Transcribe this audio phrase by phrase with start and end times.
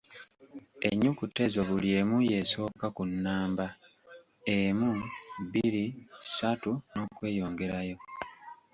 [0.89, 3.67] Ennyukuta ezo buli emu y’esooka ku nnamba,
[4.57, 4.91] emu,
[5.43, 5.85] bbiri,
[6.23, 7.97] ssatu, n’okweyongerayo.